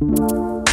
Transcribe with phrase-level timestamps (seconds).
[0.00, 0.64] Well,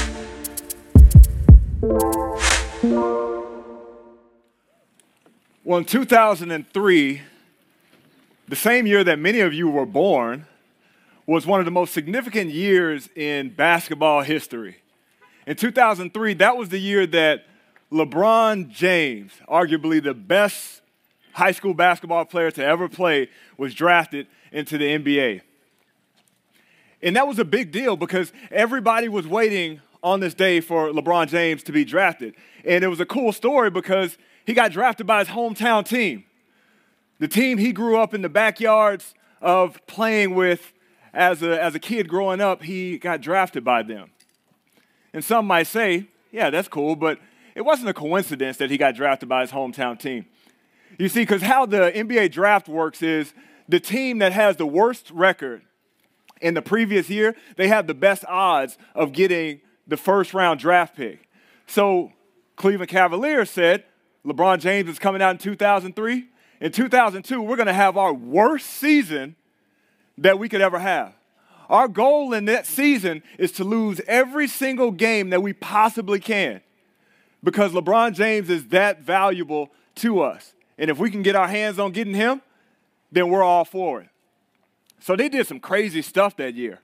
[5.79, 7.21] in 2003,
[8.47, 10.45] the same year that many of you were born,
[11.25, 14.77] was one of the most significant years in basketball history.
[15.45, 17.47] In 2003, that was the year that
[17.91, 20.81] LeBron James, arguably the best
[21.33, 25.41] high school basketball player to ever play, was drafted into the NBA.
[27.01, 31.27] And that was a big deal because everybody was waiting on this day for LeBron
[31.27, 32.35] James to be drafted.
[32.65, 36.23] And it was a cool story because he got drafted by his hometown team.
[37.19, 40.73] The team he grew up in the backyards of playing with
[41.13, 44.11] as a, as a kid growing up, he got drafted by them.
[45.13, 47.19] And some might say, yeah, that's cool, but
[47.55, 50.25] it wasn't a coincidence that he got drafted by his hometown team.
[50.99, 53.33] You see, because how the NBA draft works is
[53.67, 55.63] the team that has the worst record
[56.41, 60.95] in the previous year, they have the best odds of getting the first round draft
[60.95, 61.27] pick.
[61.67, 62.11] So
[62.55, 63.83] Cleveland Cavaliers said,
[64.25, 66.27] LeBron James is coming out in 2003.
[66.59, 69.35] In 2002, we're going to have our worst season
[70.17, 71.13] that we could ever have.
[71.69, 76.61] Our goal in that season is to lose every single game that we possibly can
[77.43, 80.53] because LeBron James is that valuable to us.
[80.77, 82.41] And if we can get our hands on getting him,
[83.11, 84.09] then we're all for it.
[84.99, 86.79] So they did some crazy stuff that year.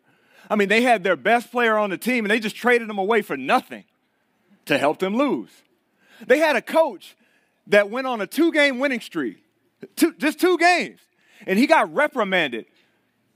[0.50, 2.98] I mean, they had their best player on the team and they just traded him
[2.98, 3.86] away for nothing
[4.66, 5.50] to help them lose.
[6.26, 7.16] They had a coach
[7.68, 9.44] that went on a two game winning streak,
[9.96, 11.00] two, just two games,
[11.48, 12.66] and he got reprimanded.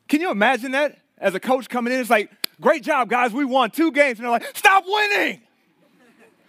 [0.08, 2.00] Can you imagine that as a coach coming in?
[2.00, 2.32] It's like,
[2.62, 4.20] great job, guys, we won two games.
[4.20, 5.42] And they're like, stop winning,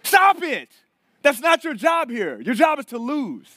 [0.03, 0.69] stop it.
[1.21, 2.39] That's not your job here.
[2.39, 3.47] Your job is to lose.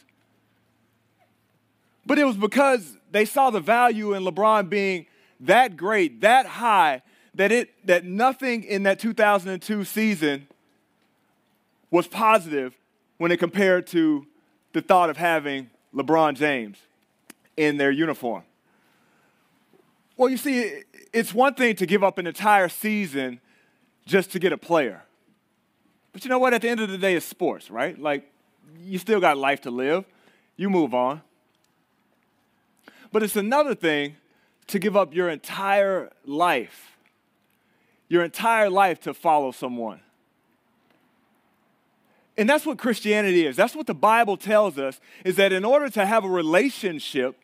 [2.04, 5.06] But it was because they saw the value in LeBron being
[5.40, 7.02] that great, that high,
[7.34, 10.48] that it that nothing in that 2002 season
[11.90, 12.74] was positive
[13.18, 14.26] when it compared to
[14.72, 16.78] the thought of having LeBron James
[17.56, 18.42] in their uniform.
[20.16, 23.40] Well, you see, it's one thing to give up an entire season
[24.06, 25.02] just to get a player.
[26.12, 26.54] But you know what?
[26.54, 27.98] At the end of the day, it's sports, right?
[27.98, 28.30] Like,
[28.80, 30.04] you still got life to live.
[30.56, 31.22] You move on.
[33.12, 34.16] But it's another thing
[34.68, 36.96] to give up your entire life,
[38.08, 40.00] your entire life to follow someone.
[42.38, 43.56] And that's what Christianity is.
[43.56, 47.36] That's what the Bible tells us is that in order to have a relationship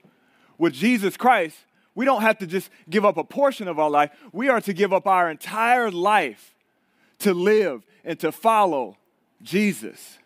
[0.57, 1.57] with Jesus Christ,
[1.95, 4.11] we don't have to just give up a portion of our life.
[4.33, 6.55] We are to give up our entire life
[7.19, 8.97] to live and to follow
[9.43, 10.19] Jesus.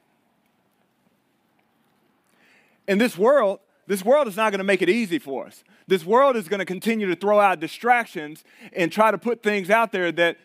[2.86, 3.60] In this world,
[3.92, 5.62] this world is not going to make it easy for us.
[5.86, 8.42] This world is going to continue to throw out distractions
[8.72, 10.38] and try to put things out there that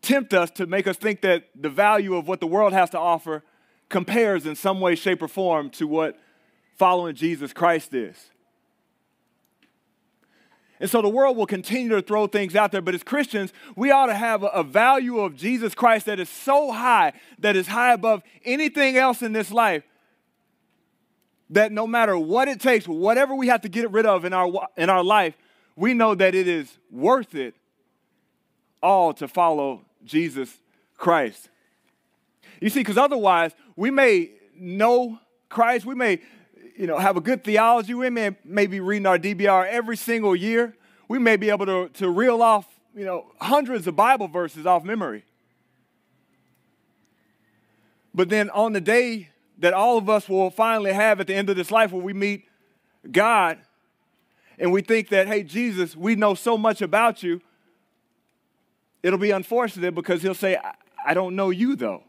[0.00, 2.98] tempt us to make us think that the value of what the world has to
[2.98, 3.42] offer
[3.90, 6.18] compares in some way, shape, or form to what
[6.78, 8.30] following Jesus Christ is.
[10.80, 13.90] And so the world will continue to throw things out there, but as Christians, we
[13.90, 17.92] ought to have a, value of Jesus Christ that is so high, that is high
[17.92, 19.82] above anything else in this life,
[21.52, 24.68] that no matter what it takes, whatever we have to get rid of in our,
[24.76, 25.36] in our life,
[25.76, 27.54] we know that it is worth it
[28.82, 30.58] all to follow Jesus
[30.96, 31.48] Christ.
[32.60, 35.18] You see, because otherwise, we may know
[35.48, 36.20] Christ, we may
[36.76, 40.34] you know, have a good theology, we may, may be reading our DBR every single
[40.34, 40.74] year,
[41.06, 44.84] we may be able to, to reel off you know, hundreds of Bible verses off
[44.84, 45.24] memory.
[48.14, 49.28] But then on the day
[49.62, 52.12] that all of us will finally have at the end of this life where we
[52.12, 52.44] meet
[53.10, 53.58] God
[54.58, 57.40] and we think that, hey, Jesus, we know so much about you,
[59.04, 60.58] it'll be unfortunate because he'll say,
[61.06, 62.02] I don't know you though.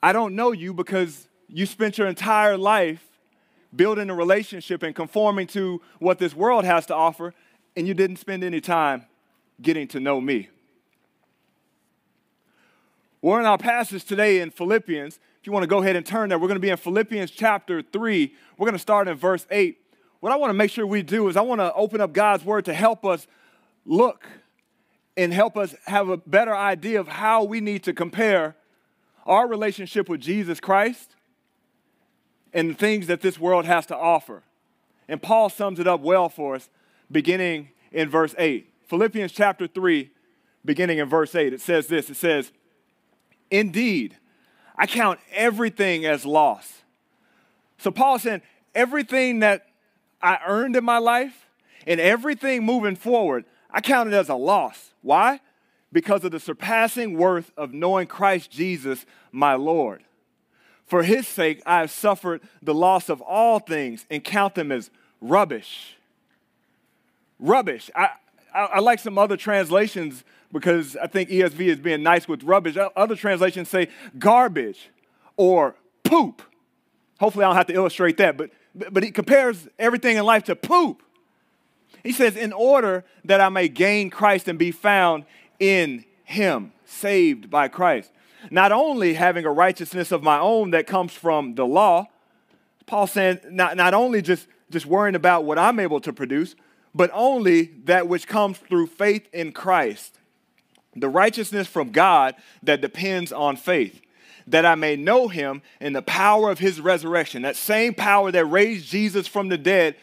[0.00, 3.04] I don't know you because you spent your entire life
[3.74, 7.34] building a relationship and conforming to what this world has to offer,
[7.76, 9.06] and you didn't spend any time
[9.60, 10.50] getting to know me.
[13.20, 16.28] We're in our passage today in Philippians, if you want to go ahead and turn
[16.28, 18.34] there, we're going to be in Philippians chapter 3.
[18.56, 19.78] We're going to start in verse 8.
[20.20, 22.44] What I want to make sure we do is I want to open up God's
[22.44, 23.26] word to help us
[23.84, 24.26] look
[25.16, 28.56] and help us have a better idea of how we need to compare
[29.26, 31.14] our relationship with Jesus Christ
[32.52, 34.42] and the things that this world has to offer.
[35.06, 36.68] And Paul sums it up well for us
[37.10, 38.72] beginning in verse 8.
[38.88, 40.10] Philippians chapter 3,
[40.64, 41.52] beginning in verse 8.
[41.52, 42.52] It says this It says,
[43.50, 44.16] Indeed,
[44.78, 46.82] I count everything as loss.
[47.78, 48.42] So Paul saying,
[48.74, 49.66] everything that
[50.22, 51.46] I earned in my life
[51.86, 54.92] and everything moving forward, I count it as a loss.
[55.02, 55.40] Why?
[55.92, 60.04] because of the surpassing worth of knowing Christ Jesus, my Lord.
[60.86, 64.90] For his sake, I have suffered the loss of all things and count them as
[65.20, 65.96] rubbish.
[67.38, 67.90] Rubbish.
[67.94, 68.10] I,
[68.54, 72.76] I, I like some other translations because I think ESV is being nice with rubbish.
[72.96, 74.90] Other translations say garbage
[75.36, 75.74] or
[76.04, 76.42] poop.
[77.20, 80.56] Hopefully, I don't have to illustrate that, but, but he compares everything in life to
[80.56, 81.02] poop.
[82.02, 85.24] He says, in order that I may gain Christ and be found
[85.58, 88.12] in him, saved by Christ.
[88.50, 92.06] Not only having a righteousness of my own that comes from the law,
[92.86, 96.54] Paul saying, not, not only just, just worrying about what I'm able to produce,
[96.94, 100.17] but only that which comes through faith in Christ.
[100.96, 104.00] The righteousness from God that depends on faith,
[104.46, 107.42] that I may know him in the power of his resurrection.
[107.42, 109.96] That same power that raised Jesus from the dead.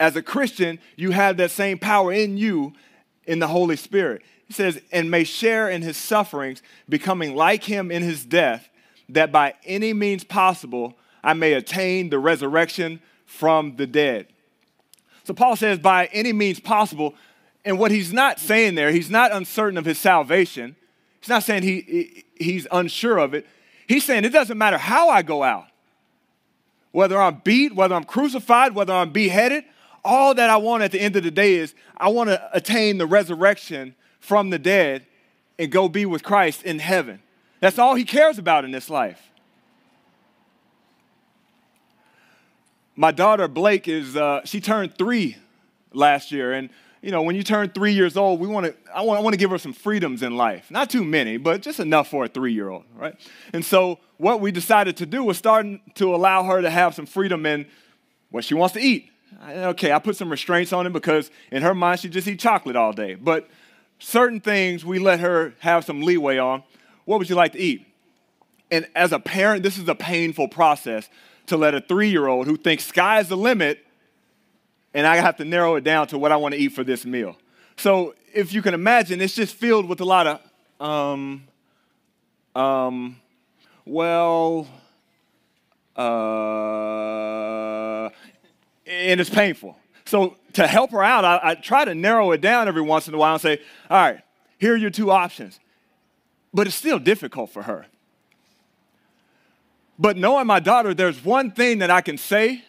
[0.00, 2.72] As a Christian, you have that same power in you
[3.26, 4.22] in the Holy Spirit.
[4.46, 8.68] He says, and may share in his sufferings, becoming like him in his death,
[9.08, 14.26] that by any means possible I may attain the resurrection from the dead.
[15.24, 17.14] So Paul says, by any means possible.
[17.64, 20.76] And what he's not saying there, he's not uncertain of his salvation.
[21.20, 23.46] He's not saying he, he's unsure of it.
[23.86, 25.66] He's saying it doesn't matter how I go out,
[26.92, 29.64] whether I'm beat, whether I'm crucified, whether I'm beheaded.
[30.04, 32.98] All that I want at the end of the day is I want to attain
[32.98, 35.06] the resurrection from the dead
[35.58, 37.20] and go be with Christ in heaven.
[37.60, 39.30] That's all he cares about in this life.
[42.96, 45.38] My daughter Blake is, uh, she turned three
[45.92, 46.52] last year.
[46.52, 46.68] And,
[47.04, 49.34] you know, when you turn three years old, we want to, I want, I want
[49.34, 50.70] to give her some freedoms in life.
[50.70, 53.14] Not too many, but just enough for a three year old, right?
[53.52, 57.04] And so what we decided to do was starting to allow her to have some
[57.04, 57.66] freedom in
[58.30, 59.10] what she wants to eat.
[59.46, 62.74] Okay, I put some restraints on it because in her mind, she just eat chocolate
[62.74, 63.16] all day.
[63.16, 63.50] But
[63.98, 66.62] certain things we let her have some leeway on.
[67.04, 67.86] What would you like to eat?
[68.70, 71.10] And as a parent, this is a painful process
[71.48, 73.84] to let a three year old who thinks sky is the limit
[74.94, 77.04] and I have to narrow it down to what I want to eat for this
[77.04, 77.36] meal.
[77.76, 81.44] So if you can imagine, it's just filled with a lot of, um,
[82.54, 83.16] um,
[83.84, 84.68] well,
[85.96, 86.04] uh,
[88.86, 89.76] and it's painful.
[90.04, 93.14] So to help her out, I, I, try to narrow it down every once in
[93.14, 93.60] a while and say,
[93.90, 94.20] all right,
[94.58, 95.58] here are your two options.
[96.52, 97.86] But it's still difficult for her.
[99.98, 102.64] But knowing my daughter, there's one thing that I can say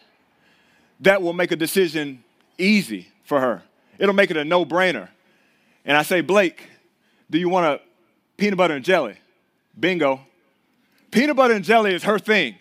[1.00, 2.22] that will make a decision
[2.58, 3.62] easy for her.
[3.98, 5.08] It'll make it a no brainer.
[5.84, 6.68] And I say, Blake,
[7.30, 7.80] do you want a
[8.36, 9.16] peanut butter and jelly?
[9.78, 10.20] Bingo.
[11.10, 12.56] Peanut butter and jelly is her thing.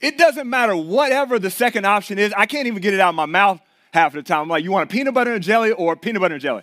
[0.00, 2.32] It doesn't matter whatever the second option is.
[2.36, 3.60] I can't even get it out of my mouth
[3.92, 4.42] half the time.
[4.42, 6.62] I'm like, you want a peanut butter and jelly or peanut butter and jelly?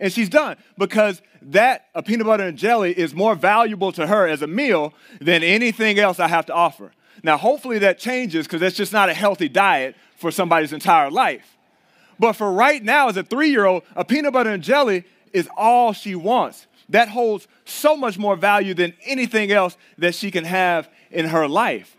[0.00, 4.26] And she's done because that, a peanut butter and jelly, is more valuable to her
[4.28, 6.92] as a meal than anything else I have to offer.
[7.22, 11.56] Now, hopefully that changes because that's just not a healthy diet for somebody's entire life.
[12.18, 15.48] But for right now, as a three year old, a peanut butter and jelly is
[15.56, 16.66] all she wants.
[16.88, 21.46] That holds so much more value than anything else that she can have in her
[21.46, 21.96] life.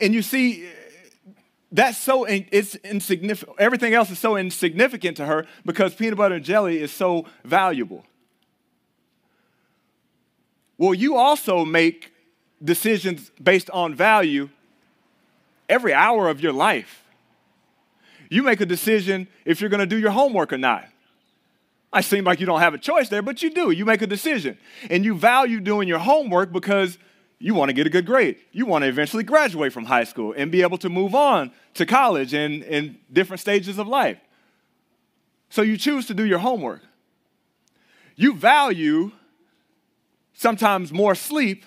[0.00, 0.68] And you see,
[1.72, 3.56] that's so it's insignificant.
[3.58, 8.04] Everything else is so insignificant to her because peanut butter and jelly is so valuable.
[10.78, 12.12] Well, you also make
[12.62, 14.48] decisions based on value
[15.68, 17.04] every hour of your life.
[18.30, 20.86] You make a decision if you're going to do your homework or not.
[21.92, 23.70] I seem like you don't have a choice there, but you do.
[23.72, 24.56] You make a decision.
[24.88, 26.98] And you value doing your homework because
[27.42, 28.36] you want to get a good grade.
[28.52, 31.86] You want to eventually graduate from high school and be able to move on to
[31.86, 34.18] college and in different stages of life.
[35.48, 36.82] So you choose to do your homework.
[38.14, 39.10] You value
[40.34, 41.64] sometimes more sleep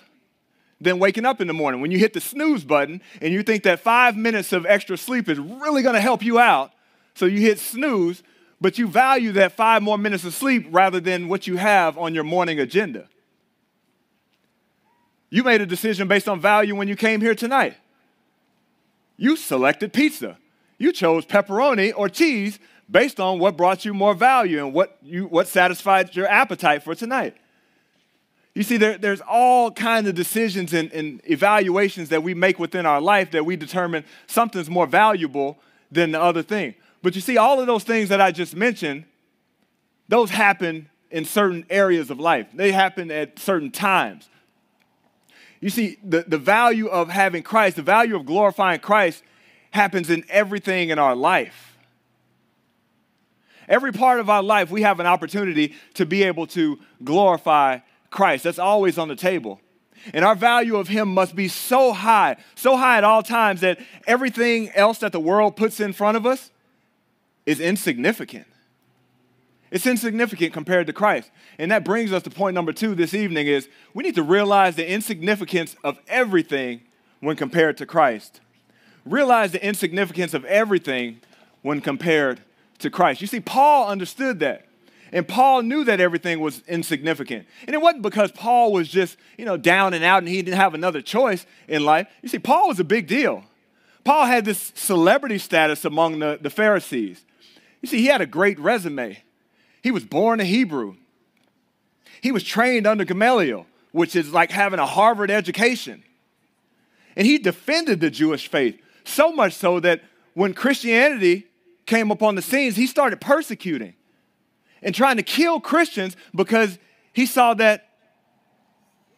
[0.80, 1.80] than waking up in the morning.
[1.80, 5.28] When you hit the snooze button and you think that five minutes of extra sleep
[5.28, 6.70] is really going to help you out,
[7.14, 8.22] so you hit snooze,
[8.60, 12.14] but you value that five more minutes of sleep rather than what you have on
[12.14, 13.08] your morning agenda.
[15.34, 17.74] You made a decision based on value when you came here tonight.
[19.16, 20.38] You selected pizza.
[20.78, 25.26] You chose pepperoni or cheese based on what brought you more value and what, you,
[25.26, 27.36] what satisfied your appetite for tonight.
[28.54, 32.86] You see, there, there's all kinds of decisions and, and evaluations that we make within
[32.86, 35.58] our life that we determine something's more valuable
[35.90, 36.76] than the other thing.
[37.02, 39.02] But you see, all of those things that I just mentioned,
[40.08, 42.46] those happen in certain areas of life.
[42.54, 44.28] They happen at certain times.
[45.64, 49.22] You see, the, the value of having Christ, the value of glorifying Christ
[49.70, 51.78] happens in everything in our life.
[53.66, 57.78] Every part of our life, we have an opportunity to be able to glorify
[58.10, 58.44] Christ.
[58.44, 59.58] That's always on the table.
[60.12, 63.78] And our value of Him must be so high, so high at all times that
[64.06, 66.50] everything else that the world puts in front of us
[67.46, 68.46] is insignificant.
[69.74, 71.32] It's insignificant compared to Christ.
[71.58, 74.76] And that brings us to point number two this evening is we need to realize
[74.76, 76.82] the insignificance of everything
[77.18, 78.40] when compared to Christ.
[79.04, 81.18] Realize the insignificance of everything
[81.62, 82.40] when compared
[82.78, 83.20] to Christ.
[83.20, 84.68] You see, Paul understood that.
[85.10, 87.44] And Paul knew that everything was insignificant.
[87.66, 90.56] And it wasn't because Paul was just, you know, down and out and he didn't
[90.56, 92.06] have another choice in life.
[92.22, 93.42] You see, Paul was a big deal.
[94.04, 97.24] Paul had this celebrity status among the, the Pharisees.
[97.82, 99.23] You see, he had a great resume.
[99.84, 100.96] He was born a Hebrew.
[102.22, 106.02] He was trained under Gamaliel, which is like having a Harvard education.
[107.14, 110.00] And he defended the Jewish faith, so much so that
[110.32, 111.48] when Christianity
[111.84, 113.92] came upon the scenes, he started persecuting
[114.80, 116.78] and trying to kill Christians because
[117.12, 117.90] he saw that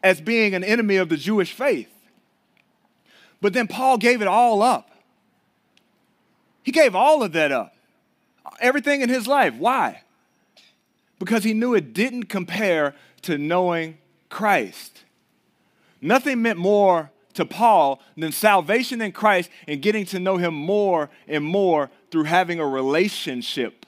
[0.03, 1.93] as being an enemy of the Jewish faith.
[3.41, 4.91] But then Paul gave it all up.
[6.65, 7.73] He gave all of that up,
[8.59, 9.55] everything in his life.
[9.55, 10.03] Why?
[11.19, 15.05] Because he knew it didn't compare to knowing Christ.
[16.01, 21.11] Nothing meant more to Paul than salvation in Christ and getting to know him more
[21.29, 23.87] and more through having a relationship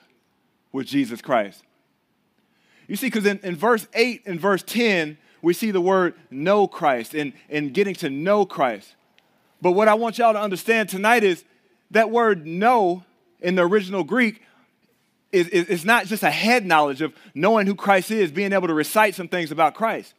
[0.72, 1.62] with Jesus Christ.
[2.86, 6.66] You see, because in, in verse 8 and verse 10, we see the word know
[6.66, 8.94] Christ and, and getting to know Christ.
[9.60, 11.44] But what I want y'all to understand tonight is
[11.90, 13.04] that word know
[13.40, 14.42] in the original Greek
[15.32, 18.74] is, is, not just a head knowledge of knowing who Christ is, being able to
[18.74, 20.14] recite some things about Christ.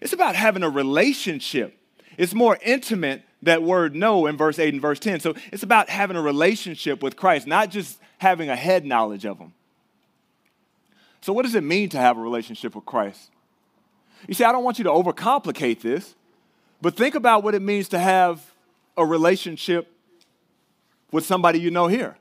[0.00, 1.76] It's about having a relationship.
[2.16, 5.20] It's more intimate, that word know in verse 8 and verse 10.
[5.20, 9.38] So it's about having a relationship with Christ, not just having a head knowledge of
[9.38, 9.52] Him.
[11.20, 13.30] So, what does it mean to have a relationship with Christ?
[14.28, 16.14] You see, I don't want you to overcomplicate this,
[16.80, 18.42] but think about what it means to have
[18.96, 19.90] a relationship
[21.10, 22.16] with somebody you know here.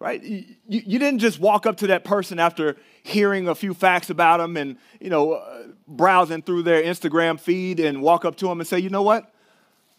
[0.00, 0.22] Right?
[0.22, 4.38] You, you didn't just walk up to that person after hearing a few facts about
[4.38, 8.60] them and, you know, uh, browsing through their Instagram feed and walk up to them
[8.60, 9.30] and say, you know what?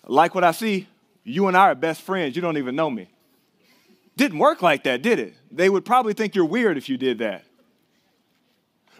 [0.08, 0.88] Like what I see,
[1.24, 2.36] you and I are best friends.
[2.36, 3.12] You don't even know me.
[4.18, 5.36] Didn't work like that, did it?
[5.52, 7.46] They would probably think you're weird if you did that.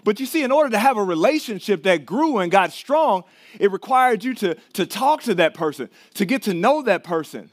[0.04, 3.24] But you see, in order to have a relationship that grew and got strong,
[3.60, 7.52] it required you to, to talk to that person, to get to know that person,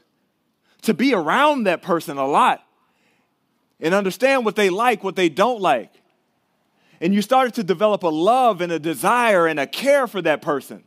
[0.83, 2.63] to be around that person a lot,
[3.79, 5.93] and understand what they like, what they don't like.
[7.01, 10.41] And you started to develop a love and a desire and a care for that
[10.41, 10.83] person.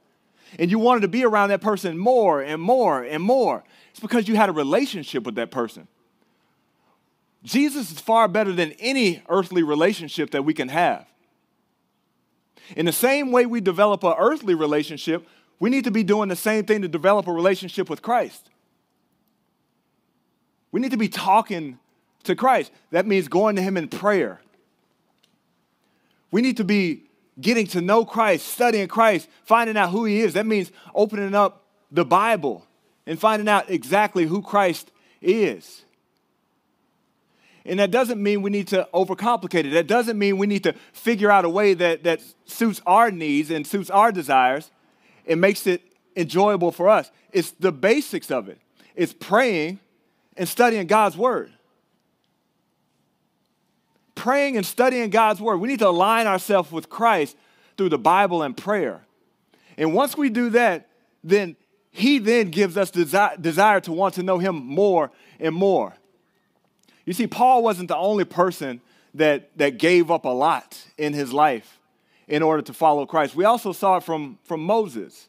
[0.59, 3.65] And you wanted to be around that person more and more and more.
[3.91, 5.89] It's because you had a relationship with that person.
[7.43, 11.07] Jesus is far better than any earthly relationship that we can have.
[12.77, 15.27] In the same way we develop an earthly relationship,
[15.59, 18.51] we need to be doing the same thing to develop a relationship with Christ.
[20.71, 21.79] We need to be talking
[22.25, 22.73] to Christ.
[22.91, 24.41] That means going to Him in prayer.
[26.31, 27.05] We need to be
[27.41, 30.35] getting to know Christ, studying Christ, finding out who He is.
[30.35, 32.67] That means opening up the Bible
[33.07, 35.85] and finding out exactly who Christ is.
[37.65, 39.71] And that doesn't mean we need to overcomplicate it.
[39.71, 43.51] That doesn't mean we need to figure out a way that, that suits our needs
[43.51, 44.71] and suits our desires
[45.27, 45.83] and makes it
[46.17, 47.11] enjoyable for us.
[47.33, 48.59] It's the basics of it.
[48.97, 49.79] It's praying
[50.37, 51.53] and studying God's word.
[54.23, 55.57] Praying and studying God's word.
[55.57, 57.37] We need to align ourselves with Christ
[57.77, 59.05] through the Bible and prayer.
[59.77, 60.87] And once we do that,
[61.25, 61.57] then
[61.91, 65.11] he then gives us desi- desire to want to know him more
[65.41, 65.95] and more.
[67.05, 68.81] You see, Paul wasn't the only person
[69.15, 71.81] that, that gave up a lot in his life
[72.29, 73.35] in order to follow Christ.
[73.35, 75.29] We also saw it from, from Moses.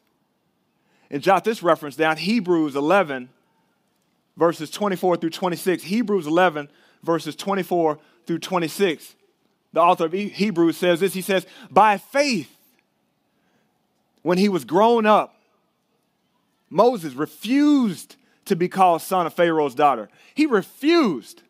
[1.10, 3.28] And jot this reference down Hebrews 11,
[4.36, 5.82] verses 24 through 26.
[5.82, 6.70] Hebrews 11,
[7.02, 9.14] verses 24 through 26.
[9.72, 12.50] The author of Hebrews says this He says, By faith,
[14.22, 15.36] when he was grown up,
[16.70, 18.16] Moses refused
[18.46, 20.08] to be called son of Pharaoh's daughter.
[20.34, 21.42] He refused.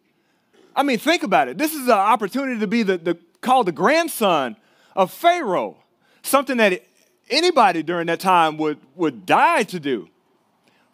[0.76, 1.58] I mean, think about it.
[1.58, 4.56] This is an opportunity to be the, the, called the grandson
[4.96, 5.76] of Pharaoh,
[6.22, 6.82] something that
[7.30, 10.08] anybody during that time would, would die to do.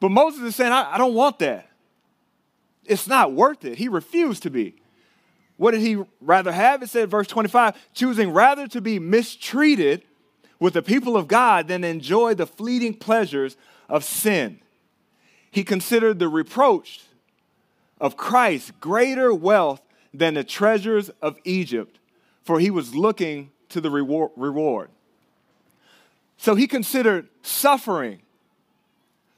[0.00, 1.68] But Moses is saying, I, I don't want that.
[2.84, 3.78] It's not worth it.
[3.78, 4.74] He refused to be.
[5.60, 6.82] What did he rather have?
[6.82, 10.02] It said, verse 25, choosing rather to be mistreated
[10.58, 14.60] with the people of God than enjoy the fleeting pleasures of sin.
[15.50, 17.02] He considered the reproach
[18.00, 19.82] of Christ greater wealth
[20.14, 21.98] than the treasures of Egypt,
[22.42, 24.88] for he was looking to the reward.
[26.38, 28.22] So he considered suffering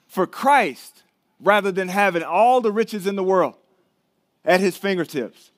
[0.07, 1.03] for Christ
[1.41, 3.57] rather than having all the riches in the world
[4.45, 5.49] at his fingertips.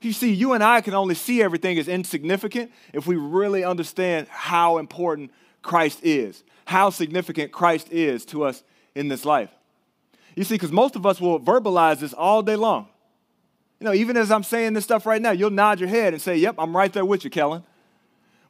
[0.00, 4.28] You see, you and I can only see everything as insignificant if we really understand
[4.28, 5.30] how important
[5.62, 8.62] Christ is, how significant Christ is to us
[8.94, 9.50] in this life.
[10.34, 12.88] You see, because most of us will verbalize this all day long.
[13.78, 16.22] You know, even as I'm saying this stuff right now, you'll nod your head and
[16.22, 17.64] say, Yep, I'm right there with you, Kellen.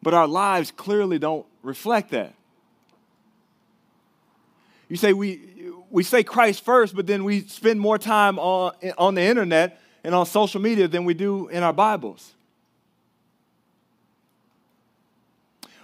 [0.02, 2.34] But our lives clearly don't reflect that.
[4.88, 5.40] You say we,
[5.88, 10.14] we say Christ first, but then we spend more time on, on the internet and
[10.14, 12.32] on social media than we do in our Bibles.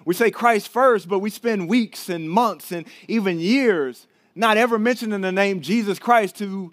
[0.05, 4.07] We say Christ first, but we spend weeks and months and even years
[4.37, 6.73] not ever mentioning the name Jesus Christ to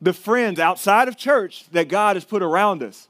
[0.00, 3.08] the friends outside of church that God has put around us.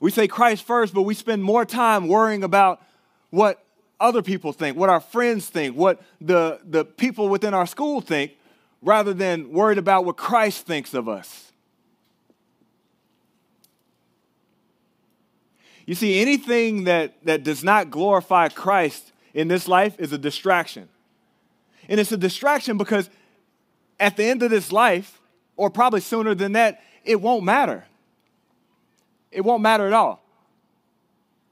[0.00, 2.82] We say Christ first, but we spend more time worrying about
[3.30, 3.64] what
[4.00, 8.32] other people think, what our friends think, what the, the people within our school think,
[8.82, 11.52] rather than worried about what Christ thinks of us.
[15.86, 20.88] You see, anything that, that does not glorify Christ in this life is a distraction.
[21.88, 23.10] And it's a distraction because
[23.98, 25.20] at the end of this life,
[25.56, 27.84] or probably sooner than that, it won't matter.
[29.30, 30.22] It won't matter at all.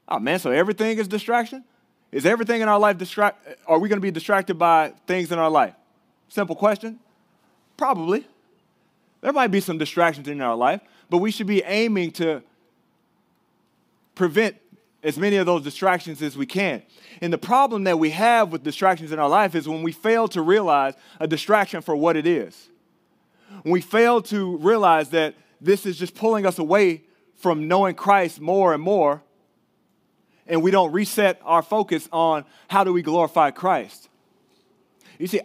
[0.09, 1.65] Oh man, so everything is distraction?
[2.13, 3.47] Is everything in our life distract?
[3.67, 5.75] Are we going to be distracted by things in our life?
[6.29, 6.99] Simple question.
[7.81, 8.27] Probably.
[9.23, 12.43] There might be some distractions in our life, but we should be aiming to
[14.15, 14.57] prevent
[15.03, 16.83] as many of those distractions as we can.
[17.23, 20.29] And the problem that we have with distractions in our life is when we fail
[20.29, 22.69] to realize a distraction for what it is.
[23.63, 27.05] When we fail to realize that this is just pulling us away
[27.37, 29.23] from knowing Christ more and more,
[30.47, 34.11] and we don't reset our focus on how do we glorify Christ.
[35.19, 35.41] You see,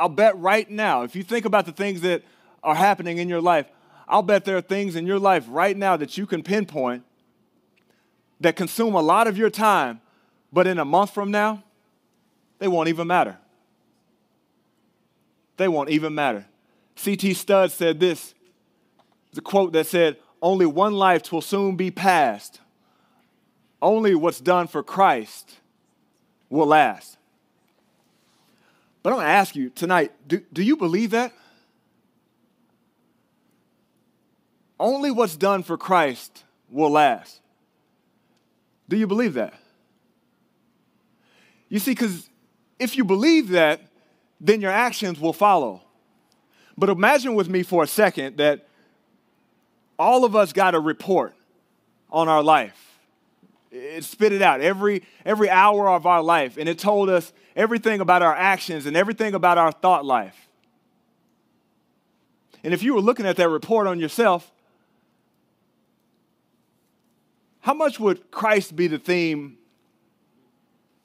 [0.00, 2.22] I'll bet right now, if you think about the things that
[2.62, 3.66] are happening in your life,
[4.08, 7.04] I'll bet there are things in your life right now that you can pinpoint
[8.40, 10.00] that consume a lot of your time,
[10.50, 11.62] but in a month from now,
[12.58, 13.36] they won't even matter.
[15.58, 16.46] They won't even matter.
[16.96, 17.34] C.T.
[17.34, 18.34] Studd said this.
[19.36, 22.60] A quote that said, Only one life will soon be passed.
[23.82, 25.58] Only what's done for Christ
[26.48, 27.18] will last.
[29.02, 31.32] But I'm going to ask you tonight do, do you believe that?
[34.78, 37.40] Only what's done for Christ will last.
[38.88, 39.54] Do you believe that?
[41.68, 42.28] You see, because
[42.78, 43.82] if you believe that,
[44.40, 45.82] then your actions will follow.
[46.76, 48.66] But imagine with me for a second that
[49.98, 51.34] all of us got a report
[52.10, 52.89] on our life.
[53.70, 58.00] It spit it out every, every hour of our life, and it told us everything
[58.00, 60.48] about our actions and everything about our thought life.
[62.64, 64.50] And if you were looking at that report on yourself,
[67.60, 69.56] how much would Christ be the theme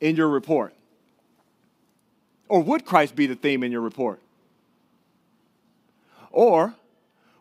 [0.02, 0.74] in your report?
[2.48, 4.20] Or would Christ be the theme in your report?
[6.32, 6.74] Or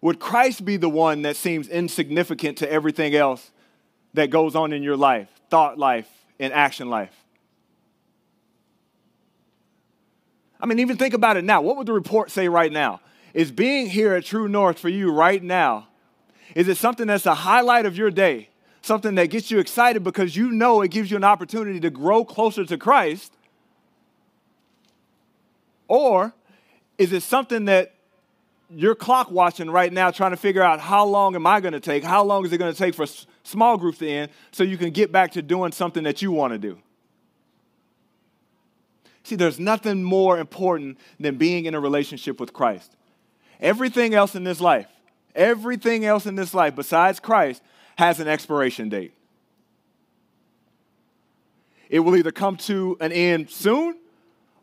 [0.00, 3.50] would Christ be the one that seems insignificant to everything else
[4.14, 6.08] that goes on in your life, thought life,
[6.40, 7.14] and action life?
[10.60, 11.60] I mean, even think about it now.
[11.60, 13.00] What would the report say right now?
[13.34, 15.88] Is being here at True North for you right now,
[16.54, 18.48] is it something that's a highlight of your day?
[18.84, 22.22] something that gets you excited because you know it gives you an opportunity to grow
[22.24, 23.32] closer to Christ?
[25.88, 26.34] Or
[26.98, 27.94] is it something that
[28.70, 31.80] you're clock watching right now, trying to figure out how long am I going to
[31.80, 32.04] take?
[32.04, 33.06] How long is it going to take for
[33.44, 36.58] small groups end so you can get back to doing something that you want to
[36.58, 36.78] do?
[39.22, 42.96] See, there's nothing more important than being in a relationship with Christ.
[43.60, 44.88] Everything else in this life,
[45.34, 47.62] everything else in this life besides Christ
[47.96, 49.14] has an expiration date.
[51.88, 53.96] It will either come to an end soon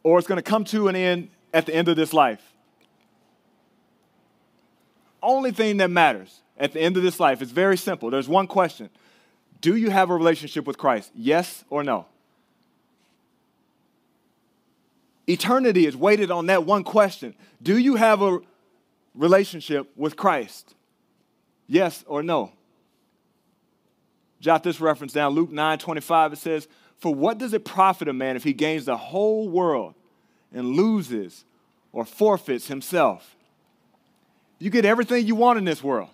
[0.03, 2.41] or it's going to come to an end at the end of this life.
[5.23, 8.10] Only thing that matters at the end of this life It's very simple.
[8.10, 8.89] There's one question
[9.60, 11.12] Do you have a relationship with Christ?
[11.13, 12.06] Yes or no?
[15.28, 18.39] Eternity is weighted on that one question Do you have a
[19.13, 20.76] relationship with Christ?
[21.67, 22.52] Yes or no?
[24.39, 25.34] Jot this reference down.
[25.34, 28.86] Luke 9 25, it says, For what does it profit a man if he gains
[28.86, 29.93] the whole world
[30.54, 31.43] and loses
[31.91, 33.36] or forfeits himself?
[34.58, 36.10] You get everything you want in this world.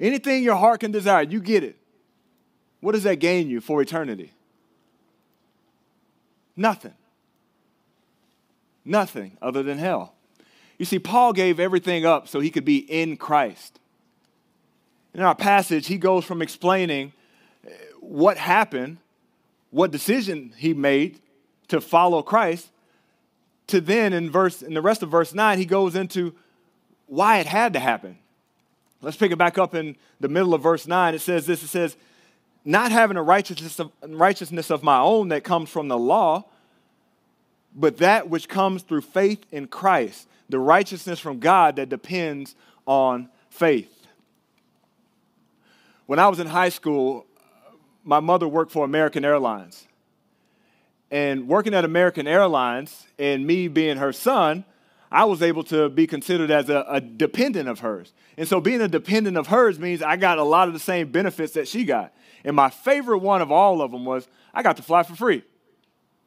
[0.00, 1.76] Anything your heart can desire, you get it.
[2.80, 4.32] What does that gain you for eternity?
[6.56, 6.94] Nothing.
[8.84, 10.14] Nothing other than hell.
[10.78, 13.80] You see, Paul gave everything up so he could be in Christ.
[15.12, 17.12] In our passage, he goes from explaining
[17.66, 18.98] uh, what happened,
[19.70, 21.20] what decision he made
[21.68, 22.70] to follow Christ,
[23.66, 26.34] to then in verse in the rest of verse 9, he goes into
[27.06, 28.18] why it had to happen.
[29.00, 31.14] Let's pick it back up in the middle of verse 9.
[31.14, 31.96] It says this it says,
[32.64, 36.44] Not having a righteousness of, righteousness of my own that comes from the law,
[37.74, 42.56] but that which comes through faith in Christ, the righteousness from God that depends
[42.86, 43.94] on faith.
[46.06, 47.26] When I was in high school,
[48.02, 49.86] my mother worked for American Airlines.
[51.10, 54.64] And working at American Airlines and me being her son,
[55.10, 58.12] I was able to be considered as a, a, dependent of hers.
[58.36, 61.10] And so being a dependent of hers means I got a lot of the same
[61.10, 62.12] benefits that she got.
[62.44, 65.42] And my favorite one of all of them was I got to fly for free.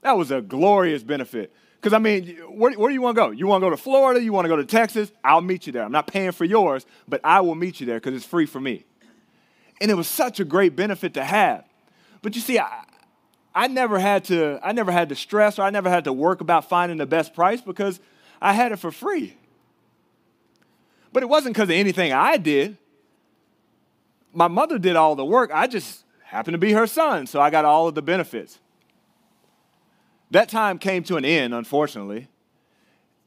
[0.01, 1.53] That was a glorious benefit.
[1.75, 3.31] Because, I mean, where, where do you want to go?
[3.31, 4.21] You want to go to Florida?
[4.21, 5.11] You want to go to Texas?
[5.23, 5.83] I'll meet you there.
[5.83, 8.59] I'm not paying for yours, but I will meet you there because it's free for
[8.59, 8.85] me.
[9.79, 11.65] And it was such a great benefit to have.
[12.21, 12.83] But you see, I,
[13.53, 16.41] I never had to, I never had to stress or I never had to work
[16.41, 17.99] about finding the best price because
[18.41, 19.37] I had it for free.
[21.13, 22.77] But it wasn't because of anything I did.
[24.33, 25.51] My mother did all the work.
[25.53, 28.59] I just happened to be her son, so I got all of the benefits.
[30.31, 32.29] That time came to an end, unfortunately.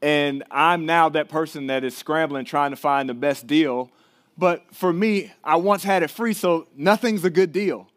[0.01, 3.91] And I'm now that person that is scrambling trying to find the best deal.
[4.37, 7.87] But for me, I once had it free, so nothing's a good deal.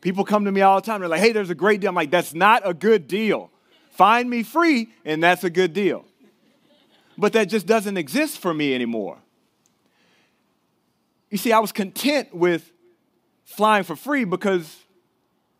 [0.00, 1.00] People come to me all the time.
[1.00, 1.88] They're like, hey, there's a great deal.
[1.88, 3.50] I'm like, that's not a good deal.
[3.90, 6.04] Find me free, and that's a good deal.
[7.20, 9.18] But that just doesn't exist for me anymore.
[11.28, 12.72] You see, I was content with
[13.44, 14.74] flying for free because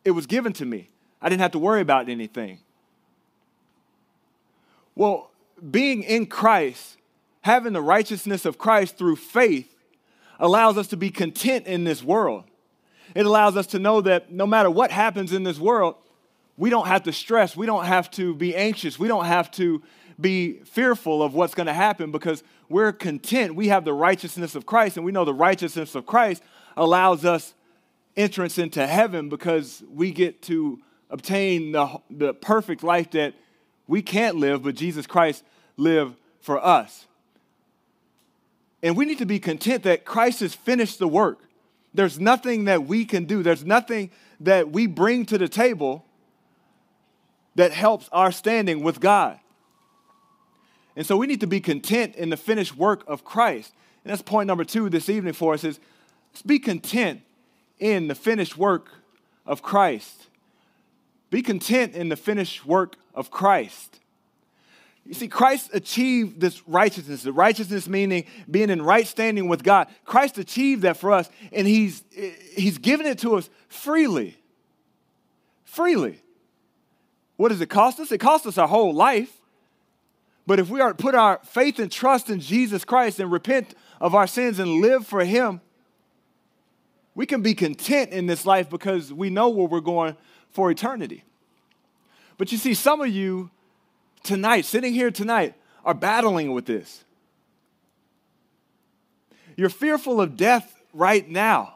[0.03, 0.89] it was given to me.
[1.21, 2.57] I didn't have to worry about anything.
[4.95, 5.29] Well,
[5.69, 6.97] being in Christ,
[7.41, 9.71] having the righteousness of Christ through faith,
[10.39, 12.45] allows us to be content in this world.
[13.13, 15.93] It allows us to know that no matter what happens in this world,
[16.57, 19.83] we don't have to stress, we don't have to be anxious, we don't have to
[20.19, 23.55] be fearful of what's going to happen because we're content.
[23.55, 26.43] We have the righteousness of Christ, and we know the righteousness of Christ
[26.77, 27.53] allows us
[28.15, 33.33] entrance into heaven because we get to obtain the, the perfect life that
[33.87, 35.43] we can't live, but Jesus Christ
[35.77, 37.07] lived for us.
[38.83, 41.39] And we need to be content that Christ has finished the work.
[41.93, 46.05] There's nothing that we can do, there's nothing that we bring to the table
[47.55, 49.39] that helps our standing with God.
[50.95, 53.73] And so we need to be content in the finished work of Christ.
[54.03, 55.79] And that's point number two this evening for us is
[56.33, 57.21] let's be content
[57.79, 58.89] in the finished work
[59.45, 60.27] of Christ.
[61.29, 63.99] Be content in the finished work of Christ.
[65.05, 69.87] You see, Christ achieved this righteousness, the righteousness meaning being in right standing with God.
[70.05, 72.03] Christ achieved that for us, and He's,
[72.55, 74.37] he's given it to us freely.
[75.65, 76.19] Freely.
[77.37, 78.11] What does it cost us?
[78.11, 79.40] It costs us our whole life.
[80.47, 84.15] But if we are put our faith and trust in Jesus Christ and repent of
[84.15, 85.61] our sins and live for Him,
[87.13, 90.15] we can be content in this life because we know where we're going
[90.49, 91.23] for eternity.
[92.37, 93.51] But you see, some of you
[94.23, 95.53] tonight, sitting here tonight,
[95.85, 97.03] are battling with this.
[99.55, 101.75] You're fearful of death right now.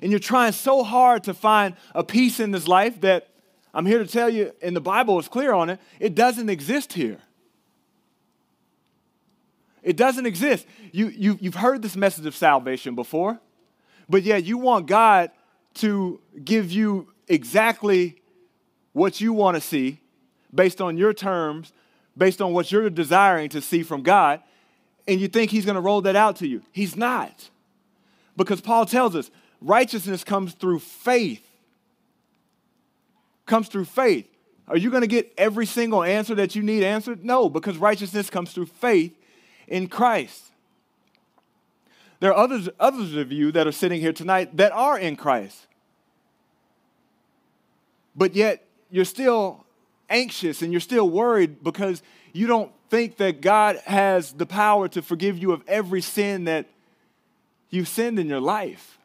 [0.00, 3.28] And you're trying so hard to find a peace in this life that
[3.74, 6.92] I'm here to tell you, and the Bible is clear on it, it doesn't exist
[6.92, 7.18] here.
[9.82, 10.66] It doesn't exist.
[10.92, 13.38] You, you, you've heard this message of salvation before,
[14.08, 15.30] but yet you want God
[15.74, 18.20] to give you exactly
[18.92, 20.00] what you want to see
[20.52, 21.72] based on your terms
[22.18, 24.42] based on what you're desiring to see from God,
[25.06, 26.62] and you think He's going to roll that out to you.
[26.72, 27.48] He's not.
[28.36, 29.30] Because Paul tells us
[29.62, 31.44] righteousness comes through faith.
[33.46, 34.26] Comes through faith.
[34.66, 37.24] Are you going to get every single answer that you need answered?
[37.24, 39.16] No, because righteousness comes through faith
[39.68, 40.44] in Christ.
[42.20, 45.66] There are others, others of you that are sitting here tonight that are in Christ.
[48.16, 49.64] But yet you're still
[50.10, 52.02] anxious and you're still worried because
[52.32, 56.66] you don't think that God has the power to forgive you of every sin that
[57.70, 58.97] you've sinned in your life.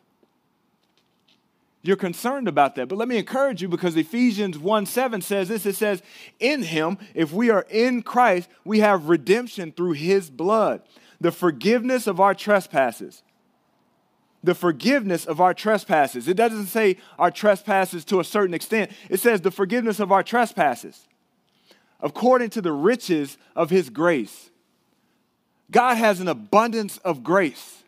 [1.84, 2.88] You're concerned about that.
[2.88, 6.02] But let me encourage you because Ephesians 1 7 says this it says,
[6.40, 10.82] In him, if we are in Christ, we have redemption through his blood,
[11.20, 13.22] the forgiveness of our trespasses.
[14.46, 16.28] The forgiveness of our trespasses.
[16.28, 20.24] It doesn't say our trespasses to a certain extent, it says the forgiveness of our
[20.24, 21.08] trespasses
[22.04, 24.52] according to the riches of his grace.
[25.72, 27.84] God has an abundance of grace.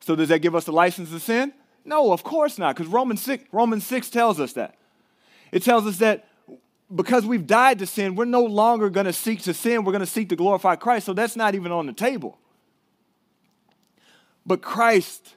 [0.00, 1.54] So, does that give us a license to sin?
[1.84, 4.76] No, of course not, because Romans 6, Romans 6 tells us that.
[5.52, 6.26] It tells us that
[6.94, 9.84] because we've died to sin, we're no longer going to seek to sin.
[9.84, 11.06] We're going to seek to glorify Christ.
[11.06, 12.38] So that's not even on the table.
[14.46, 15.34] But Christ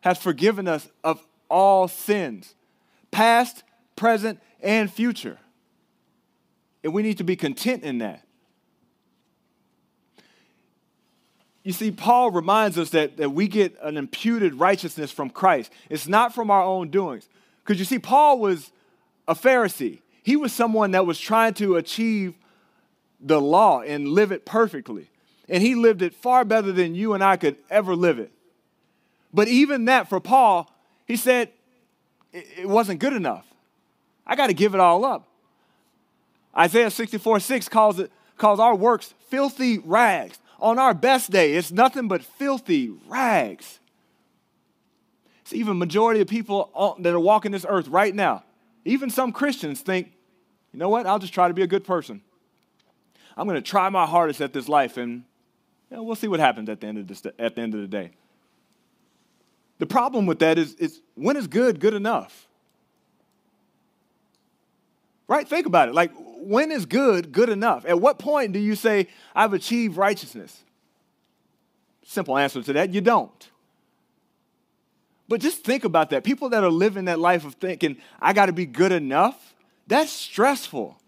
[0.00, 2.54] has forgiven us of all sins,
[3.10, 3.62] past,
[3.96, 5.38] present, and future.
[6.82, 8.24] And we need to be content in that.
[11.62, 15.70] You see, Paul reminds us that, that we get an imputed righteousness from Christ.
[15.90, 17.28] It's not from our own doings.
[17.62, 18.72] Because you see, Paul was
[19.28, 22.34] a Pharisee, he was someone that was trying to achieve
[23.20, 25.08] the law and live it perfectly.
[25.48, 28.32] And he lived it far better than you and I could ever live it.
[29.32, 30.70] But even that, for Paul,
[31.06, 31.50] he said
[32.32, 33.46] it wasn't good enough.
[34.26, 35.26] I got to give it all up.
[36.56, 40.38] Isaiah 64 6 calls, it, calls our works filthy rags.
[40.60, 43.80] On our best day, it's nothing but filthy rags.
[45.44, 48.44] See, even majority of people that are walking this earth right now,
[48.84, 50.12] even some Christians think,
[50.72, 52.22] you know what, I'll just try to be a good person.
[53.36, 55.24] I'm going to try my hardest at this life, and
[55.90, 57.80] you know, we'll see what happens at the end of, this, at the, end of
[57.80, 58.10] the day.
[59.78, 62.46] The problem with that is, is when is good good enough?
[65.30, 65.48] Right?
[65.48, 65.94] Think about it.
[65.94, 67.86] Like, when is good good enough?
[67.86, 70.64] At what point do you say, I've achieved righteousness?
[72.04, 73.48] Simple answer to that, you don't.
[75.28, 76.24] But just think about that.
[76.24, 79.54] People that are living that life of thinking, I got to be good enough,
[79.86, 80.98] that's stressful.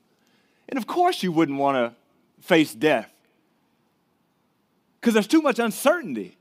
[0.69, 3.11] And of course, you wouldn't want to face death
[5.01, 6.37] because there's too much uncertainty.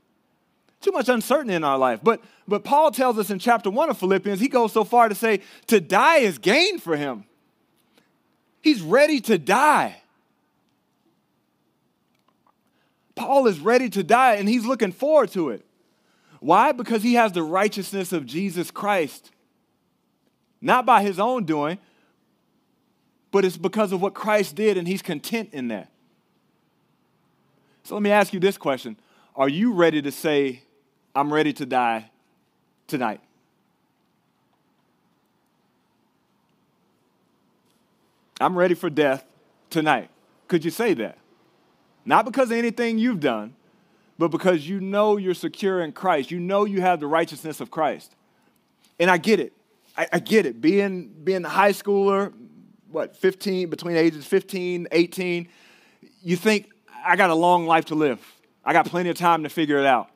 [0.80, 1.98] Too much uncertainty in our life.
[2.00, 5.16] But, but Paul tells us in chapter 1 of Philippians, he goes so far to
[5.16, 7.24] say, to die is gain for him.
[8.62, 9.96] He's ready to die.
[13.14, 15.64] Paul is ready to die and he's looking forward to it.
[16.40, 16.72] Why?
[16.72, 19.30] Because he has the righteousness of Jesus Christ.
[20.60, 21.78] Not by his own doing,
[23.32, 25.90] but it's because of what Christ did and he's content in that.
[27.84, 28.96] So let me ask you this question
[29.34, 30.62] Are you ready to say,
[31.14, 32.10] I'm ready to die
[32.86, 33.20] tonight?
[38.40, 39.24] I'm ready for death
[39.70, 40.10] tonight.
[40.48, 41.18] Could you say that?
[42.04, 43.54] Not because of anything you've done,
[44.18, 46.30] but because you know you're secure in Christ.
[46.30, 48.14] You know you have the righteousness of Christ.
[48.98, 49.52] And I get it.
[49.96, 50.60] I, I get it.
[50.60, 52.32] Being, being a high schooler,
[52.90, 55.48] what, 15, between ages 15, 18,
[56.22, 56.70] you think,
[57.04, 58.20] I got a long life to live.
[58.64, 60.08] I got plenty of time to figure it out.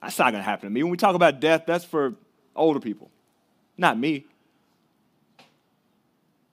[0.00, 0.82] That's not going to happen to me.
[0.82, 2.14] When we talk about death, that's for
[2.56, 3.10] older people,
[3.76, 4.26] not me.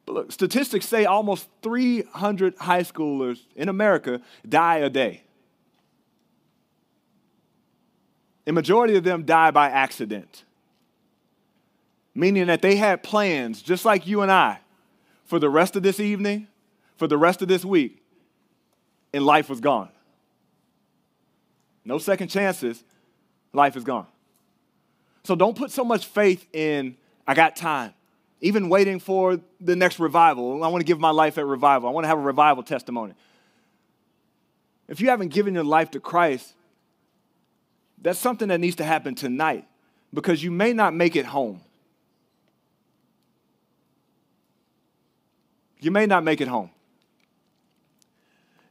[0.10, 5.22] But look, statistics say almost 300 high schoolers in America die a day.
[8.48, 10.46] A majority of them die by accident,
[12.16, 14.62] meaning that they had plans, just like you and I,
[15.26, 16.48] for the rest of this evening,
[16.98, 18.02] for the rest of this week,
[19.14, 19.90] and life was gone.
[21.86, 22.84] No second chances,
[23.54, 24.08] life is gone.
[25.24, 27.94] So don't put so much faith in, I got time
[28.42, 30.64] even waiting for the next revival.
[30.64, 31.90] I want to give my life at revival.
[31.90, 33.14] I want to have a revival testimony.
[34.88, 36.54] If you haven't given your life to Christ,
[38.02, 39.66] that's something that needs to happen tonight
[40.14, 41.62] because you may not make it home.
[45.82, 46.72] You may not make it home.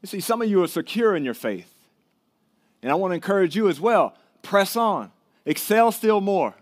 [0.02, 1.72] You see, some of you are secure in your faith.
[2.82, 5.10] And I want to encourage you as well press on,
[5.44, 6.54] excel still more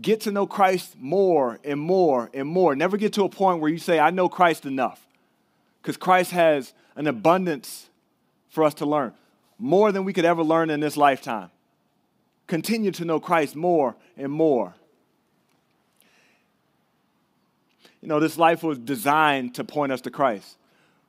[0.00, 2.76] get to know Christ more and more and more.
[2.76, 5.04] Never get to a point where you say, I know Christ enough.
[5.82, 7.88] Because Christ has an abundance
[8.48, 9.12] for us to learn,
[9.58, 11.50] more than we could ever learn in this lifetime.
[12.46, 14.74] Continue to know Christ more and more.
[18.00, 20.56] You know, this life was designed to point us to Christ.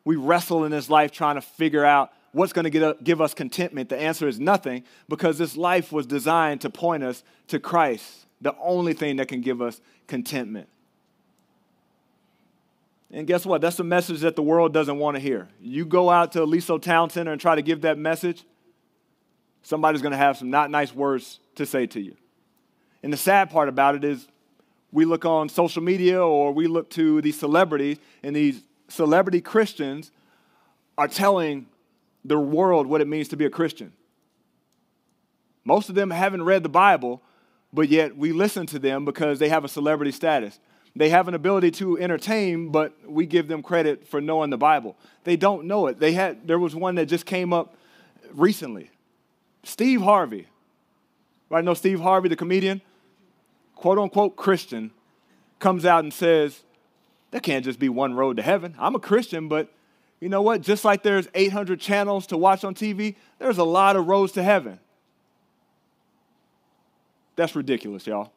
[0.04, 3.89] We wrestle in this life trying to figure out what's going to give us contentment.
[3.89, 8.56] The answer is nothing because this life was designed to point us to Christ the
[8.62, 10.67] only thing that can give us contentment.
[13.12, 13.62] And guess what?
[13.62, 15.49] That's a message that the world doesn't want to hear.
[15.60, 18.45] You go out to Aliso Town Center and try to give that message,
[19.63, 22.15] somebody's going to have some not nice words to say to you.
[23.02, 24.28] And the sad part about it is
[24.91, 30.12] we look on social media or we look to these celebrities, and these celebrity Christians
[30.97, 31.67] are telling
[32.25, 33.93] the world what it means to be a Christian.
[35.63, 37.21] Most of them haven't read the Bible,
[37.71, 40.60] but yet we listen to them because they have a celebrity status.
[40.95, 44.97] They have an ability to entertain, but we give them credit for knowing the Bible.
[45.23, 45.99] They don't know it.
[45.99, 47.75] They had there was one that just came up
[48.34, 48.89] recently.
[49.63, 50.47] Steve Harvey.
[51.49, 52.82] Right, know Steve Harvey, the comedian,
[53.75, 54.91] quote unquote Christian,
[55.58, 56.62] comes out and says,
[57.32, 58.75] There can't just be one road to heaven.
[58.77, 59.73] I'm a Christian, but
[60.19, 60.62] you know what?
[60.62, 64.43] Just like there's 800 channels to watch on TV, there's a lot of roads to
[64.43, 64.79] heaven.
[67.39, 68.32] That's ridiculous, y'all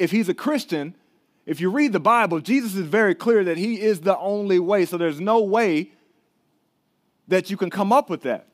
[0.00, 0.94] if he's a Christian,
[1.44, 4.86] if you read the Bible, Jesus is very clear that he is the only way.
[4.86, 5.90] So there's no way
[7.28, 8.46] that you can come up with that.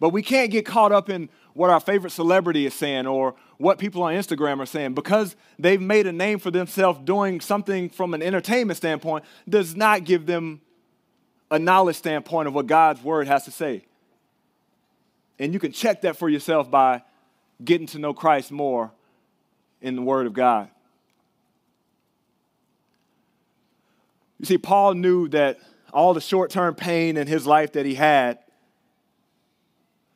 [0.00, 3.78] But we can't get caught up in what our favorite celebrity is saying or what
[3.78, 8.14] people on Instagram are saying because they've made a name for themselves doing something from
[8.14, 10.60] an entertainment standpoint does not give them
[11.50, 13.84] a knowledge standpoint of what God's word has to say.
[15.38, 17.02] And you can check that for yourself by
[17.62, 18.90] getting to know Christ more
[19.80, 20.70] in the Word of God.
[24.38, 25.58] You see, Paul knew that
[25.92, 28.38] all the short term pain in his life that he had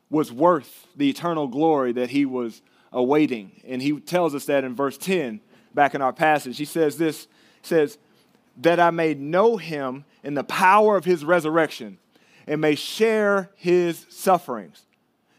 [0.09, 3.61] was worth the eternal glory that he was awaiting.
[3.65, 5.39] And he tells us that in verse 10,
[5.73, 6.57] back in our passage.
[6.57, 7.27] He says this
[7.61, 7.97] says,
[8.57, 11.97] That I may know him in the power of his resurrection
[12.47, 14.85] and may share his sufferings,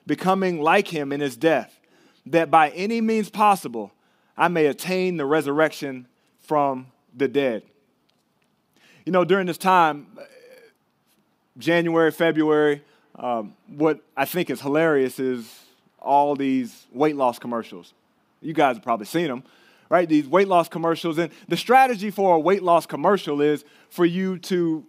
[0.07, 1.79] becoming like him in his death,
[2.27, 3.93] that by any means possible
[4.37, 6.07] I may attain the resurrection
[6.41, 7.63] from the dead.
[9.05, 10.07] You know, during this time,
[11.59, 12.83] January, February,
[13.17, 15.61] um, what I think is hilarious is
[15.99, 17.95] all these weight loss commercials.
[18.41, 19.45] You guys have probably seen them,
[19.89, 20.09] right?
[20.09, 21.19] These weight loss commercials.
[21.19, 24.85] And the strategy for a weight loss commercial is for you to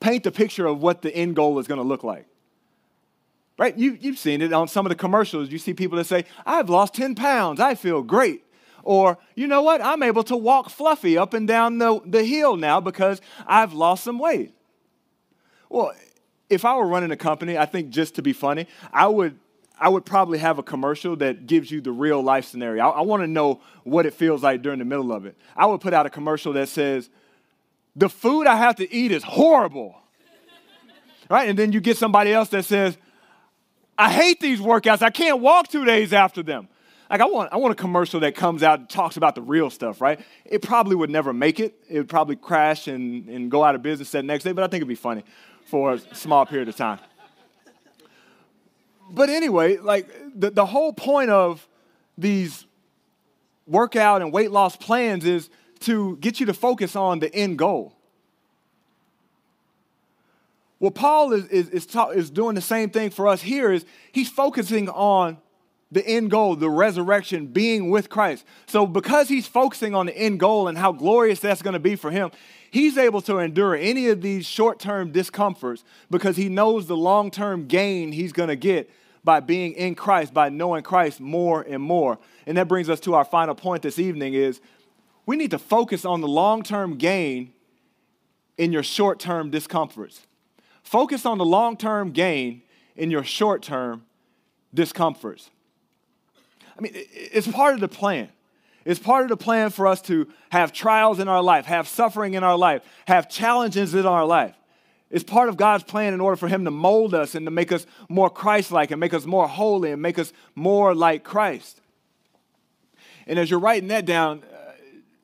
[0.00, 2.26] paint a picture of what the end goal is going to look like.
[3.56, 3.76] Right?
[3.76, 5.50] You, you've seen it on some of the commercials.
[5.50, 7.60] You see people that say, I've lost 10 pounds.
[7.60, 8.44] I feel great.
[8.82, 9.80] Or, you know what?
[9.80, 14.04] I'm able to walk fluffy up and down the, the hill now because I've lost
[14.04, 14.54] some weight.
[15.68, 15.92] Well,
[16.50, 19.38] if I were running a company, I think just to be funny, I would
[19.78, 22.84] I would probably have a commercial that gives you the real life scenario.
[22.84, 25.36] I, I want to know what it feels like during the middle of it.
[25.56, 27.10] I would put out a commercial that says,
[27.96, 29.96] The food I have to eat is horrible.
[31.28, 31.48] right?
[31.48, 32.96] And then you get somebody else that says,
[33.96, 35.02] I hate these workouts.
[35.02, 36.68] I can't walk two days after them.
[37.10, 39.70] Like I want, I want a commercial that comes out and talks about the real
[39.70, 40.18] stuff, right?
[40.44, 41.74] It probably would never make it.
[41.88, 44.66] It would probably crash and, and go out of business that next day, but I
[44.66, 45.22] think it'd be funny
[45.66, 46.98] for a small period of time.
[49.10, 51.68] But anyway, like the, the whole point of
[52.16, 52.66] these
[53.66, 57.94] workout and weight loss plans is to get you to focus on the end goal.
[60.84, 63.86] What Paul is, is, is, ta- is doing the same thing for us here is
[64.12, 65.38] he's focusing on
[65.90, 68.44] the end goal, the resurrection, being with Christ.
[68.66, 71.96] So, because he's focusing on the end goal and how glorious that's going to be
[71.96, 72.32] for him,
[72.70, 77.30] he's able to endure any of these short term discomforts because he knows the long
[77.30, 78.90] term gain he's going to get
[79.24, 82.18] by being in Christ, by knowing Christ more and more.
[82.46, 84.60] And that brings us to our final point this evening is
[85.24, 87.54] we need to focus on the long term gain
[88.58, 90.26] in your short term discomforts.
[90.84, 92.62] Focus on the long term gain
[92.94, 94.04] in your short term
[94.72, 95.50] discomforts.
[96.78, 98.28] I mean, it's part of the plan.
[98.84, 102.34] It's part of the plan for us to have trials in our life, have suffering
[102.34, 104.54] in our life, have challenges in our life.
[105.10, 107.72] It's part of God's plan in order for Him to mold us and to make
[107.72, 111.80] us more Christ like and make us more holy and make us more like Christ.
[113.26, 114.72] And as you're writing that down, uh,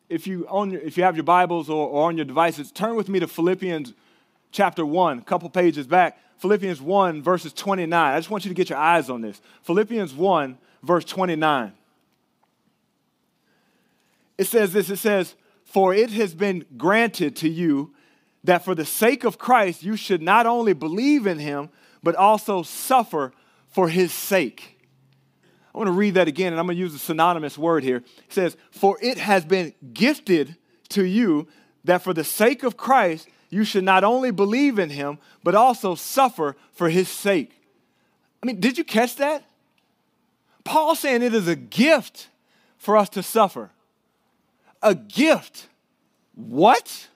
[0.09, 3.09] if you, own if you have your Bibles or, or on your devices, turn with
[3.09, 3.93] me to Philippians
[4.51, 6.19] chapter 1, a couple pages back.
[6.39, 8.15] Philippians 1, verses 29.
[8.15, 9.41] I just want you to get your eyes on this.
[9.63, 11.73] Philippians 1, verse 29.
[14.39, 15.35] It says this it says,
[15.65, 17.95] For it has been granted to you
[18.43, 21.69] that for the sake of Christ you should not only believe in him,
[22.03, 23.33] but also suffer
[23.69, 24.79] for his sake.
[25.75, 27.99] I want to read that again, and I'm going to use a synonymous word here.
[27.99, 30.57] It says, For it has been gifted
[30.89, 31.47] to you
[31.85, 35.95] that for the sake of Christ you should not only believe in him, but also
[35.95, 37.53] suffer for his sake.
[38.43, 39.45] I mean, did you catch that?
[40.65, 42.29] Paul saying it is a gift
[42.79, 43.71] for us to suffer.
[44.83, 45.67] A gift.
[46.35, 47.09] What?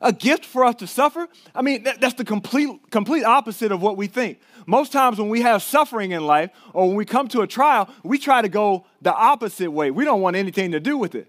[0.00, 1.28] A gift for us to suffer?
[1.54, 4.40] I mean, that, that's the complete, complete opposite of what we think.
[4.66, 7.88] Most times when we have suffering in life or when we come to a trial,
[8.02, 9.90] we try to go the opposite way.
[9.90, 11.28] We don't want anything to do with it.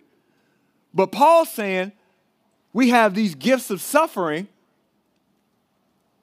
[0.94, 1.92] But Paul's saying,
[2.74, 4.48] we have these gifts of suffering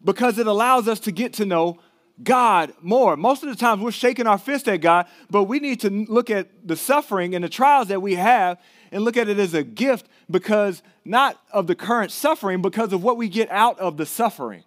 [0.04, 1.78] because it allows us to get to know
[2.22, 3.16] God more.
[3.16, 6.30] Most of the times we're shaking our fist at God, but we need to look
[6.30, 8.58] at the suffering and the trials that we have
[8.90, 13.02] and look at it as a gift because not of the current suffering, because of
[13.02, 14.64] what we get out of the suffering.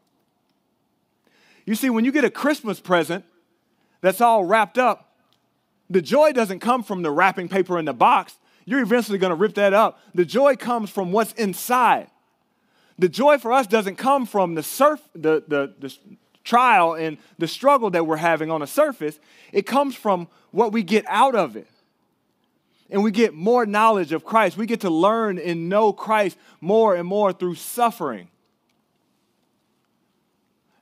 [1.65, 3.25] You see, when you get a Christmas present
[4.01, 5.15] that's all wrapped up,
[5.89, 8.37] the joy doesn't come from the wrapping paper in the box.
[8.69, 9.99] You're eventually going to rip that up.
[10.13, 12.07] The joy comes from what's inside.
[12.99, 15.91] The joy for us doesn't come from the surf, the, the, the
[16.43, 19.17] trial and the struggle that we're having on the surface.
[19.51, 21.65] It comes from what we get out of it
[22.91, 24.55] and we get more knowledge of Christ.
[24.55, 28.27] We get to learn and know Christ more and more through suffering.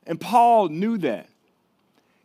[0.06, 1.30] And Paul knew that.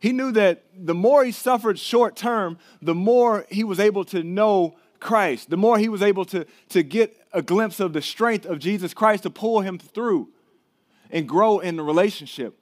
[0.02, 4.24] He knew that the more he suffered short term, the more he was able to
[4.24, 8.46] know Christ, the more he was able to, to get a glimpse of the strength
[8.46, 10.30] of Jesus Christ to pull him through
[11.12, 12.58] and grow in the relationship.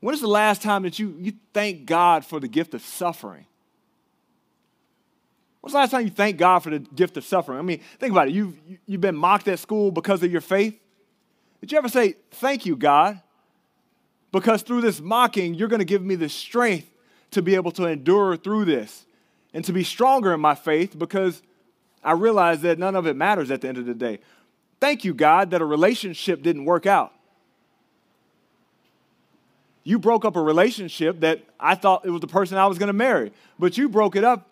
[0.00, 3.46] When is the last time that you, you thank God for the gift of suffering?
[5.60, 7.58] When's the last time you thank God for the gift of suffering?
[7.58, 8.34] I mean, think about it.
[8.34, 8.56] You've,
[8.86, 10.78] you've been mocked at school because of your faith.
[11.60, 13.20] Did you ever say, Thank you, God?
[14.32, 16.90] Because through this mocking, you're going to give me the strength
[17.32, 19.04] to be able to endure through this
[19.52, 21.42] and to be stronger in my faith because
[22.02, 24.20] I realize that none of it matters at the end of the day.
[24.80, 27.12] Thank you, God, that a relationship didn't work out.
[29.84, 32.88] You broke up a relationship that I thought it was the person I was going
[32.88, 34.48] to marry, but you broke it up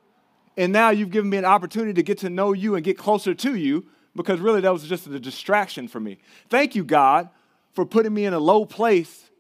[0.57, 3.35] and now you've given me an opportunity to get to know you and get closer
[3.35, 3.87] to you
[4.17, 6.19] because really that was just a distraction for me.
[6.49, 7.29] Thank you, God,
[7.73, 9.31] for putting me in a low place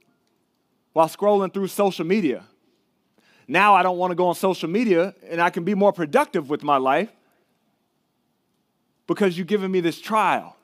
[0.92, 2.44] while scrolling through social media.
[3.48, 6.50] Now I don't want to go on social media and I can be more productive
[6.50, 7.10] with my life
[9.08, 10.54] because you've given me this trial.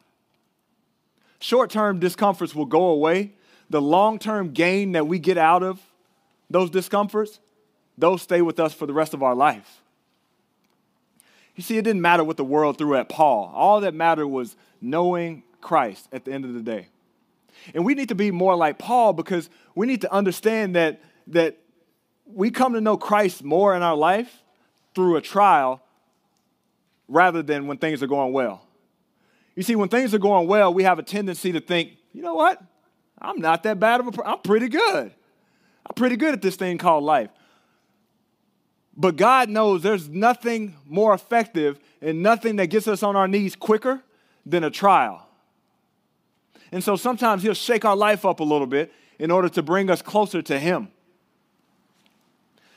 [1.41, 3.33] Short term discomforts will go away.
[3.71, 5.81] The long term gain that we get out of
[6.49, 7.41] those discomforts,
[7.99, 9.81] those stay with us for the rest of our life.
[11.57, 13.51] You see, it didn't matter what the world threw at Paul.
[13.55, 16.89] All that mattered was knowing Christ at the end of the day.
[17.75, 21.59] And we need to be more like Paul because we need to understand that, that
[22.27, 24.43] we come to know Christ more in our life
[24.95, 25.81] through a trial
[27.09, 28.63] rather than when things are going well.
[29.55, 32.35] You see, when things are going well, we have a tendency to think, you know
[32.35, 32.61] what?
[33.21, 35.13] I'm not that bad of a, I'm pretty good.
[35.87, 37.31] I'm pretty good at this thing called life.
[38.97, 43.57] But God knows there's nothing more effective and nothing that gets us on our knees
[43.57, 44.03] quicker
[44.47, 45.27] than a trial.
[46.71, 49.91] And so sometimes He'll shake our life up a little bit in order to bring
[49.91, 50.89] us closer to Him.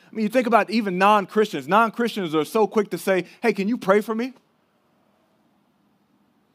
[0.10, 1.68] I mean, you think about even non Christians.
[1.68, 4.34] Non Christians are so quick to say, hey, can you pray for me?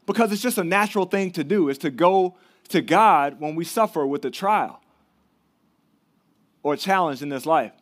[0.07, 2.35] Because it's just a natural thing to do, is to go
[2.71, 4.81] to God when we suffer with a trial
[6.63, 7.73] or a challenge in this life.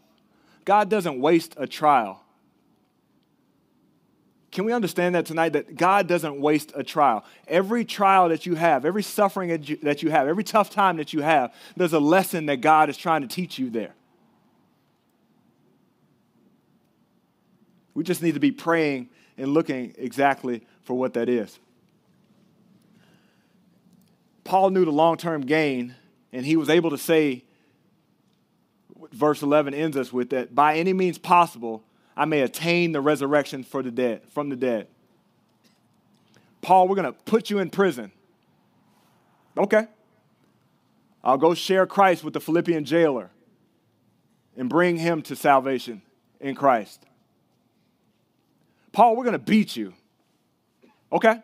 [0.65, 2.23] God doesn't waste a trial.
[4.53, 5.51] Can we understand that tonight?
[5.51, 7.25] That God doesn't waste a trial.
[7.47, 9.49] Every trial that you have, every suffering
[9.83, 12.97] that you have, every tough time that you have, there's a lesson that God is
[12.97, 13.95] trying to teach you there.
[17.95, 21.59] We just need to be praying and looking exactly for what that is.
[24.45, 25.95] Paul knew the long term gain,
[26.33, 27.45] and he was able to say
[29.13, 31.83] verse 11 ends us with that by any means possible,
[32.17, 34.89] I may attain the resurrection for the dead, from the dead.
[36.63, 38.13] Paul, we're going to put you in prison.
[39.57, 39.87] Okay.
[41.25, 43.31] I'll go share Christ with the Philippian jailer
[44.57, 46.03] and bring him to salvation
[46.41, 47.05] in Christ.
[48.93, 49.95] Paul, we're going to beat you.
[51.13, 51.41] Okay.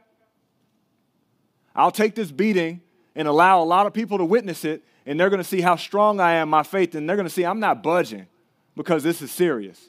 [1.74, 2.80] I'll take this beating
[3.14, 5.76] and allow a lot of people to witness it and they're going to see how
[5.76, 8.26] strong I am, my faith, and they're going to see I'm not budging
[8.74, 9.88] because this is serious.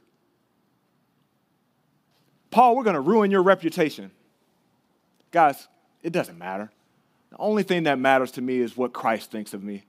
[2.52, 4.12] Paul, we're going to ruin your reputation.
[5.32, 5.68] Guys,
[6.04, 6.72] it doesn't matter.
[7.32, 9.84] The only thing that matters to me is what Christ thinks of me.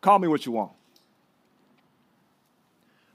[0.00, 0.72] Call me what you want.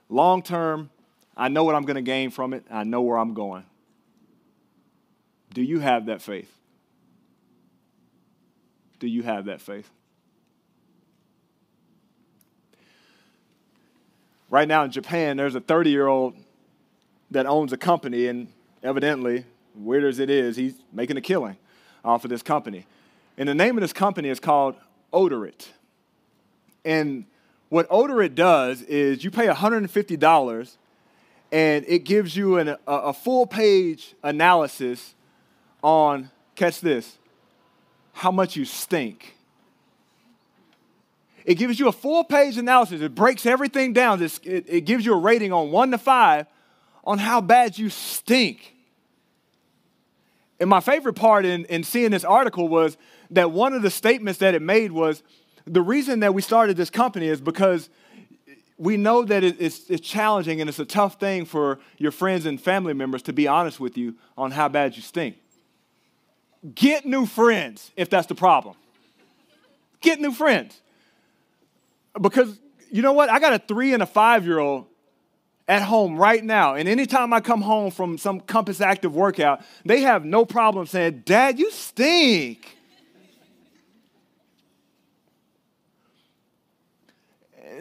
[0.08, 0.90] Long term,
[1.38, 3.64] I know what I'm going to gain from it, I know where I'm going.
[5.54, 6.52] Do you have that faith?
[9.00, 9.90] Do you have that faith?
[14.50, 16.36] Right now in Japan, there's a 30 year old
[17.32, 18.48] that owns a company, and
[18.82, 21.58] evidently, weird as it is, he's making a killing
[22.04, 22.88] off of this company.
[23.38, 24.76] And the name of this company is called
[25.14, 25.68] Odorit.
[26.84, 27.26] And
[27.70, 30.78] what Odorit does is you pay $150
[31.52, 35.16] and it gives you an, a, a full page analysis
[35.82, 37.18] on, catch this,
[38.14, 39.36] how much you stink.
[41.46, 43.02] It gives you a full page analysis.
[43.02, 44.22] It breaks everything down.
[44.22, 46.46] It, it gives you a rating on one to five
[47.06, 48.76] on how bad you stink.
[50.60, 52.98] And my favorite part in, in seeing this article was
[53.32, 55.24] that one of the statements that it made was
[55.66, 57.90] the reason that we started this company is because
[58.78, 62.62] we know that it's, it's challenging and it's a tough thing for your friends and
[62.62, 65.38] family members to be honest with you on how bad you stink.
[66.76, 68.76] Get new friends if that's the problem.
[70.02, 70.80] Get new friends.
[72.20, 72.60] Because
[72.92, 73.30] you know what?
[73.30, 74.86] I got a three and a five year old
[75.68, 76.76] at home right now.
[76.76, 81.24] And anytime I come home from some Compass Active workout, they have no problem saying,
[81.26, 82.77] Dad, you stink.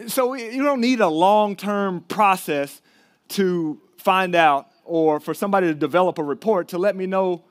[0.07, 2.81] So you don't need a long term process
[3.29, 7.43] to find out or for somebody to develop a report to let me know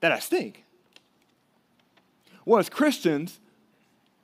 [0.00, 0.64] that I stink.
[2.44, 3.38] Well, as Christians,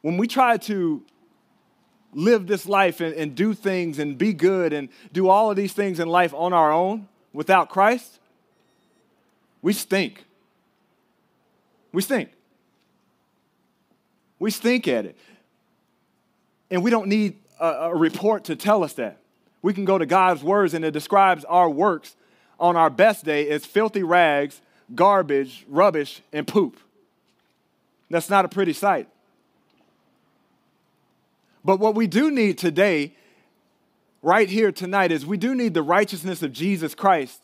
[0.01, 1.03] when we try to
[2.15, 5.73] live this life and, and, do things and be good and do all of these
[5.73, 8.19] things in life on our own without Christ,
[9.63, 10.25] we stink.
[11.93, 12.31] We stink.
[14.39, 15.17] We stink at it.
[16.73, 19.19] And we don't need a, a report to tell us that.
[19.61, 22.17] We can go to God's words and it describes our works
[22.59, 24.63] on our best day as filthy rags,
[24.95, 26.79] garbage, rubbish, and poop.
[28.09, 29.07] That's not a pretty sight.
[31.63, 33.15] But what we do need today,
[34.23, 37.43] right here tonight, is we do need the righteousness of Jesus Christ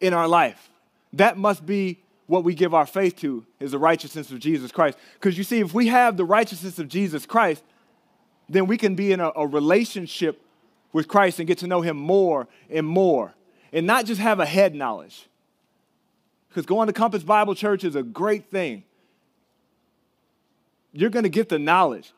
[0.00, 0.70] in our life.
[1.12, 4.96] That must be what we give our faith to, is the righteousness of Jesus Christ.
[5.14, 7.62] Because you see, if we have the righteousness of Jesus Christ,
[8.48, 10.40] then we can be in a, a relationship
[10.92, 13.34] with Christ and get to know Him more and more,
[13.72, 15.26] and not just have a head knowledge.
[16.48, 18.84] Because going to Compass Bible Church is a great thing.
[20.92, 22.12] You're going to get the knowledge.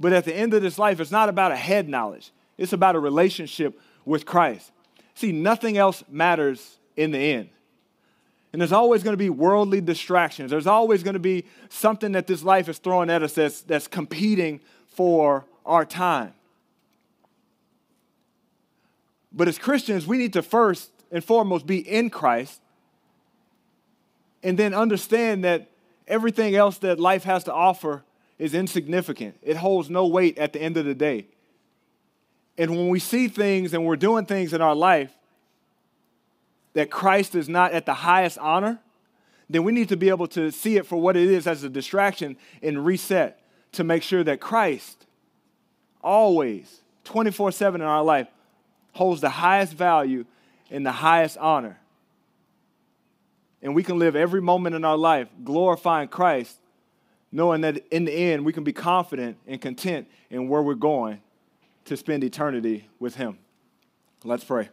[0.00, 2.96] But at the end of this life, it's not about a head knowledge, it's about
[2.96, 4.72] a relationship with Christ.
[5.14, 7.50] See, nothing else matters in the end.
[8.52, 10.50] And there's always going to be worldly distractions.
[10.50, 13.86] There's always going to be something that this life is throwing at us that's, that's
[13.86, 16.32] competing for our time.
[19.32, 22.60] But as Christians, we need to first and foremost be in Christ
[24.42, 25.68] and then understand that
[26.06, 28.02] everything else that life has to offer
[28.38, 29.36] is insignificant.
[29.42, 31.26] It holds no weight at the end of the day.
[32.56, 35.12] And when we see things and we're doing things in our life
[36.72, 38.80] that Christ is not at the highest honor,
[39.50, 41.68] then we need to be able to see it for what it is as a
[41.68, 43.40] distraction and reset
[43.72, 45.06] to make sure that Christ
[46.02, 48.28] always, 24 7 in our life,
[48.92, 50.24] holds the highest value
[50.70, 51.78] and the highest honor.
[53.62, 56.58] And we can live every moment in our life glorifying Christ
[57.30, 61.20] knowing that in the end we can be confident and content in where we're going
[61.84, 63.38] to spend eternity with Him.
[64.24, 64.68] Let's pray.